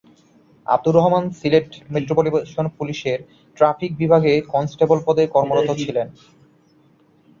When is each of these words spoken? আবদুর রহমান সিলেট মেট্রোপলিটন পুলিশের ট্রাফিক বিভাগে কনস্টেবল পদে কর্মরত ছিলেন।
আবদুর 0.67 0.95
রহমান 0.95 1.25
সিলেট 1.39 1.69
মেট্রোপলিটন 1.93 2.67
পুলিশের 2.77 3.19
ট্রাফিক 3.57 3.91
বিভাগে 4.01 4.33
কনস্টেবল 4.53 4.97
পদে 5.07 5.23
কর্মরত 5.35 5.69
ছিলেন। 5.83 6.07